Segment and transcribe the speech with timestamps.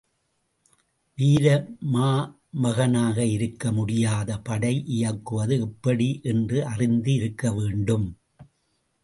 [1.17, 1.47] வீர
[1.93, 8.07] மாமகனாக இருக்க முடியாது படை இயக்குவது எப்படி என்று அறிந்து இருக்க வேண்டும்.